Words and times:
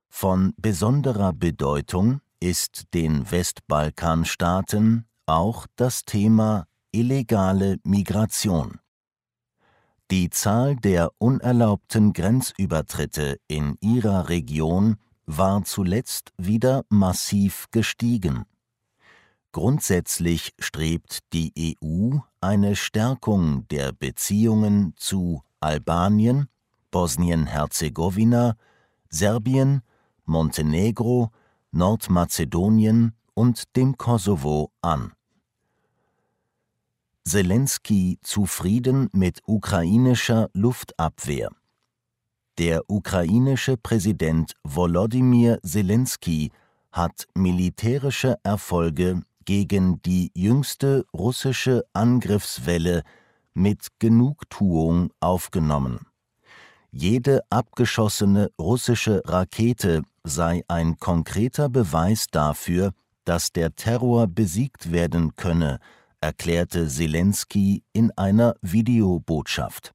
Von 0.10 0.54
besonderer 0.58 1.34
Bedeutung 1.34 2.22
ist 2.40 2.94
den 2.94 3.32
Westbalkanstaaten 3.32 5.08
auch 5.26 5.66
das 5.76 6.06
Thema 6.06 6.68
illegale 6.92 7.78
Migration. 7.84 8.78
Die 10.12 10.30
Zahl 10.30 10.76
der 10.76 11.10
unerlaubten 11.18 12.14
Grenzübertritte 12.14 13.40
in 13.48 13.76
ihrer 13.82 14.30
Region 14.30 14.98
war 15.26 15.64
zuletzt 15.64 16.32
wieder 16.38 16.84
massiv 16.90 17.66
gestiegen. 17.72 18.46
Grundsätzlich 19.52 20.54
strebt 20.60 21.20
die 21.34 21.76
EU 21.86 22.18
eine 22.42 22.76
Stärkung 22.76 23.68
der 23.70 23.92
Beziehungen 23.92 24.94
zu 24.98 25.42
Albanien, 25.60 26.48
Bosnien-Herzegowina, 26.92 28.56
Serbien, 29.10 29.82
Montenegro, 30.26 31.32
Nordmazedonien 31.72 33.14
und 33.34 33.76
dem 33.76 33.98
Kosovo 33.98 34.72
an. 34.82 35.14
Zelensky 37.24 38.20
zufrieden 38.22 39.10
mit 39.12 39.42
ukrainischer 39.46 40.50
Luftabwehr. 40.54 41.50
Der 42.58 42.82
ukrainische 42.88 43.78
Präsident 43.78 44.54
Volodymyr 44.64 45.60
Zelensky 45.62 46.52
hat 46.92 47.28
militärische 47.36 48.38
Erfolge 48.44 49.22
gegen 49.48 50.02
die 50.02 50.30
jüngste 50.36 51.06
russische 51.14 51.86
Angriffswelle 51.94 53.04
mit 53.54 53.88
Genugtuung 53.98 55.12
aufgenommen. 55.22 56.02
Jede 56.92 57.42
abgeschossene 57.50 58.50
russische 58.60 59.22
Rakete 59.26 60.04
sei 60.26 60.64
ein 60.68 60.98
konkreter 60.98 61.70
Beweis 61.70 62.28
dafür, 62.30 62.92
dass 63.24 63.54
der 63.54 63.74
Terror 63.74 64.28
besiegt 64.28 64.92
werden 64.92 65.38
könne, 65.38 65.80
erklärte 66.20 66.88
Zelensky 66.90 67.84
in 67.94 68.12
einer 68.18 68.56
Videobotschaft. 68.62 69.94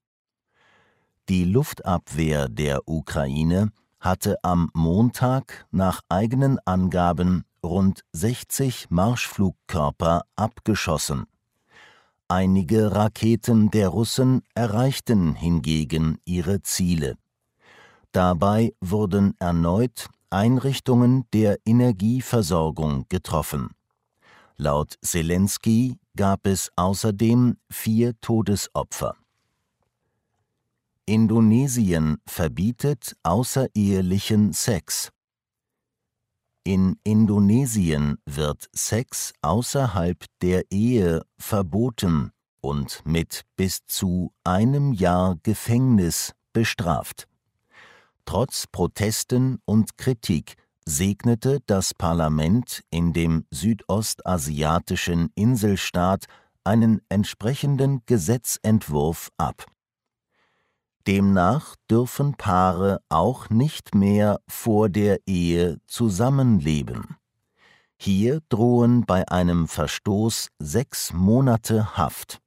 Die 1.29 1.45
Luftabwehr 1.45 2.49
der 2.49 2.89
Ukraine 2.89 3.71
hatte 4.01 4.37
am 4.43 4.71
Montag 4.73 5.67
nach 5.71 6.01
eigenen 6.09 6.59
Angaben 6.65 7.45
rund 7.65 8.05
60 8.13 8.91
Marschflugkörper 8.91 10.23
abgeschossen. 10.37 11.27
Einige 12.29 12.95
Raketen 12.95 13.71
der 13.71 13.89
Russen 13.89 14.43
erreichten 14.55 15.35
hingegen 15.35 16.19
ihre 16.25 16.63
Ziele. 16.63 17.17
Dabei 18.13 18.75
wurden 18.81 19.35
erneut 19.39 20.09
Einrichtungen 20.31 21.27
der 21.33 21.59
Energieversorgung 21.67 23.07
getroffen. 23.09 23.71
Laut 24.57 24.97
Zelensky 25.03 25.99
gab 26.17 26.47
es 26.47 26.71
außerdem 26.77 27.57
vier 27.71 28.19
Todesopfer. 28.21 29.17
Indonesien 31.05 32.19
verbietet 32.27 33.17
außerehelichen 33.23 34.53
Sex. 34.53 35.11
In 36.65 36.97
Indonesien 37.03 38.19
wird 38.25 38.69
Sex 38.73 39.33
außerhalb 39.43 40.25
der 40.43 40.71
Ehe 40.71 41.23
verboten 41.37 42.31
und 42.61 43.03
mit 43.05 43.43
bis 43.57 43.85
zu 43.87 44.33
einem 44.45 44.93
Jahr 44.93 45.37
Gefängnis 45.43 46.35
bestraft. 46.53 47.27
Trotz 48.25 48.69
Protesten 48.69 49.59
und 49.65 49.99
Kritik 49.99 50.55
segnete 50.87 51.59
das 51.67 51.95
Parlament 51.95 52.83
in 52.91 53.13
dem 53.13 53.45
südostasiatischen 53.51 55.31
Inselstaat 55.35 56.27
einen 56.63 57.01
entsprechenden 57.09 58.03
Gesetzentwurf 58.07 59.31
ab. 59.37 59.67
Demnach 61.07 61.77
dürfen 61.91 62.35
Paare 62.35 63.01
auch 63.09 63.51
nicht 63.51 63.95
mehr 63.95 64.41
vor 64.49 64.89
der 64.89 65.19
Ehe 65.27 65.79
zusammenleben. 65.87 67.17
Hier 67.99 68.41
drohen 68.49 69.05
bei 69.05 69.29
einem 69.29 69.69
Verstoß 69.69 70.49
sechs 70.59 71.13
Monate 71.13 71.97
Haft. 71.97 72.41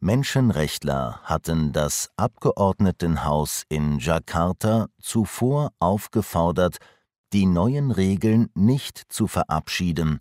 Menschenrechtler 0.00 1.20
hatten 1.22 1.72
das 1.72 2.10
Abgeordnetenhaus 2.16 3.64
in 3.68 3.98
Jakarta 3.98 4.88
zuvor 5.00 5.72
aufgefordert, 5.78 6.76
die 7.32 7.46
neuen 7.46 7.90
Regeln 7.90 8.50
nicht 8.54 9.02
zu 9.08 9.26
verabschieden, 9.26 10.20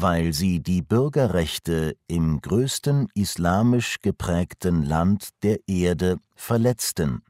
weil 0.00 0.32
sie 0.32 0.60
die 0.60 0.82
Bürgerrechte 0.82 1.96
im 2.06 2.40
größten 2.40 3.08
islamisch 3.14 4.00
geprägten 4.00 4.82
Land 4.82 5.30
der 5.42 5.58
Erde 5.68 6.18
verletzten. 6.34 7.22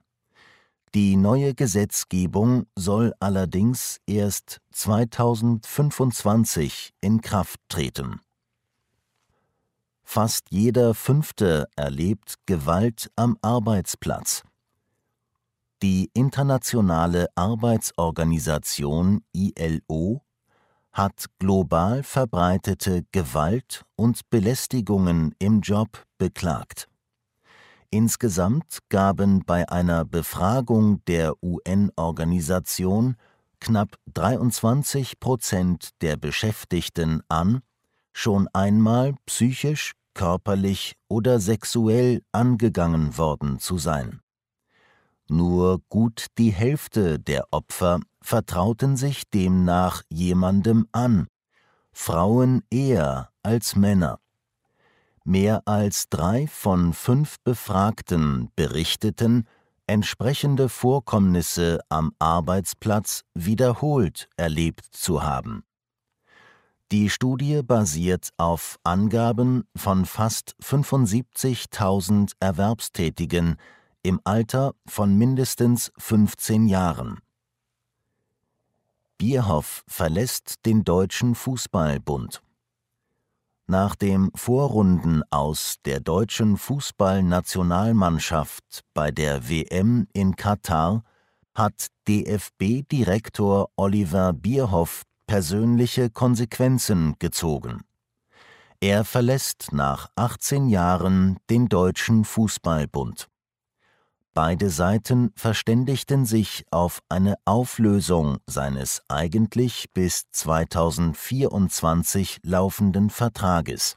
Die 0.95 1.17
neue 1.17 1.55
Gesetzgebung 1.55 2.67
soll 2.75 3.15
allerdings 3.21 4.01
erst 4.07 4.61
2025 4.73 6.93
in 7.01 7.21
Kraft 7.21 7.61
treten. 7.69 8.21
Fast 10.03 10.47
jeder 10.51 10.95
Fünfte 10.95 11.69
erlebt 11.77 12.35
Gewalt 12.47 13.11
am 13.15 13.39
Arbeitsplatz. 13.43 14.43
Die 15.83 16.11
Internationale 16.13 17.29
Arbeitsorganisation 17.37 19.23
ILO 19.33 20.23
hat 20.93 21.27
global 21.39 22.03
verbreitete 22.03 23.05
Gewalt 23.13 23.85
und 23.97 24.29
Belästigungen 24.31 25.35
im 25.39 25.61
Job 25.61 26.05
beklagt. 26.19 26.89
Insgesamt 27.91 28.79
gaben 28.89 29.45
bei 29.45 29.69
einer 29.69 30.05
Befragung 30.05 31.05
der 31.07 31.35
UN-Organisation 31.43 33.17
knapp 33.59 33.97
23 34.15 35.19
Prozent 35.19 35.91
der 36.01 36.17
Beschäftigten 36.17 37.23
an, 37.29 37.63
schon 38.13 38.49
einmal 38.53 39.15
psychisch, 39.27 39.93
körperlich 40.15 40.95
oder 41.09 41.41
sexuell 41.41 42.23
angegangen 42.33 43.17
worden 43.17 43.59
zu 43.59 43.79
sein. 43.79 44.21
Nur 45.33 45.79
gut 45.89 46.27
die 46.39 46.51
Hälfte 46.51 47.21
der 47.21 47.47
Opfer 47.53 48.01
vertrauten 48.21 48.97
sich 48.97 49.31
demnach 49.31 50.03
jemandem 50.09 50.89
an, 50.91 51.29
Frauen 51.93 52.65
eher 52.69 53.31
als 53.45 53.77
Männer. 53.77 54.19
Mehr 55.23 55.63
als 55.67 56.09
drei 56.09 56.49
von 56.49 56.93
fünf 56.95 57.37
Befragten 57.45 58.51
berichteten, 58.57 59.47
entsprechende 59.87 60.69
Vorkommnisse 60.69 61.79
am 61.89 62.11
Arbeitsplatz 62.19 63.23
wiederholt 63.33 64.29
erlebt 64.37 64.85
zu 64.91 65.23
haben. 65.23 65.63
Die 66.91 67.09
Studie 67.09 67.63
basiert 67.63 68.31
auf 68.37 68.81
Angaben 68.83 69.63
von 69.77 70.07
fast 70.07 70.57
75.000 70.61 72.33
Erwerbstätigen 72.41 73.59
im 74.03 74.21
Alter 74.25 74.75
von 74.87 75.17
mindestens 75.17 75.93
15 75.99 76.67
Jahren. 76.67 77.21
Bierhoff 79.19 79.85
verlässt 79.87 80.67
den 80.67 80.83
Deutschen 80.85 81.35
Fußballbund. 81.35 82.43
Nach 83.67 83.95
dem 83.95 84.31
Vorrunden 84.35 85.23
aus 85.31 85.77
der 85.85 86.01
deutschen 86.01 86.57
Fußballnationalmannschaft 86.57 88.81
bei 88.95 89.11
der 89.13 89.49
WM 89.49 90.09
in 90.13 90.35
Katar 90.35 91.05
hat 91.55 91.87
DFB-Direktor 92.09 93.71
Oliver 93.77 94.33
Bierhoff 94.33 95.05
persönliche 95.27 96.11
Konsequenzen 96.11 97.15
gezogen. 97.21 97.83
Er 98.81 99.05
verlässt 99.05 99.73
nach 99.73 100.09
18 100.17 100.69
Jahren 100.69 101.39
den 101.51 101.69
Deutschen 101.69 102.25
Fußballbund. 102.25 103.30
Beide 104.33 104.71
Seiten 104.71 105.33
verständigten 105.35 106.25
sich 106.25 106.65
auf 106.71 107.03
eine 107.09 107.35
Auflösung 107.45 108.39
seines 108.47 109.03
eigentlich 109.09 109.91
bis 109.93 110.31
2024 110.31 112.39
laufenden 112.45 113.11
Vertrages. 113.11 113.97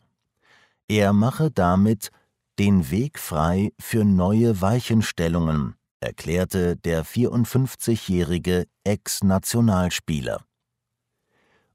Er 0.87 1.13
mache 1.13 1.51
damit 1.51 2.09
den 2.57 2.89
Weg 2.89 3.19
frei 3.19 3.73
für 3.79 4.05
neue 4.05 4.59
Weichenstellungen, 4.59 5.75
erklärte 5.99 6.77
der 6.77 7.05
54-jährige 7.05 8.65
Ex-Nationalspieler. 8.83 10.43